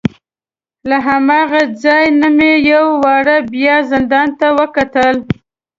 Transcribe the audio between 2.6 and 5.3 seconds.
یو وار بیا زندان ته وکتل.